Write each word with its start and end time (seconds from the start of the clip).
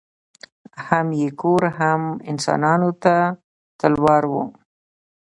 هم 0.87 1.07
یې 1.21 1.29
کور 1.41 1.63
هم 1.79 2.01
انسانانو 2.31 2.91
ته 3.03 3.15
تلوار 3.79 4.23
وو 4.31 4.43